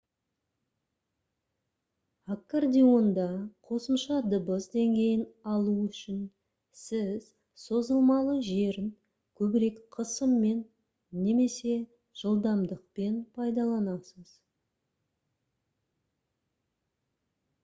[2.35, 3.25] аккордеонда
[3.71, 6.23] қосымша дыбыс деңгейін алу үшін
[6.83, 7.27] сіз
[7.65, 8.87] созылмалы жерін
[9.41, 10.63] көбірек қысыммен
[11.27, 11.75] немесе
[12.23, 14.33] жылдамдықпен пайдаланасыз